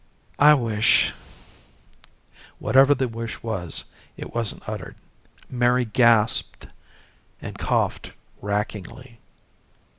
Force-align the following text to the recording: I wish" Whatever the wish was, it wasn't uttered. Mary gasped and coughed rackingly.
I 0.39 0.55
wish" 0.55 1.13
Whatever 2.57 2.95
the 2.95 3.07
wish 3.07 3.43
was, 3.43 3.83
it 4.17 4.33
wasn't 4.33 4.67
uttered. 4.67 4.95
Mary 5.47 5.85
gasped 5.85 6.65
and 7.39 7.55
coughed 7.55 8.13
rackingly. 8.41 9.19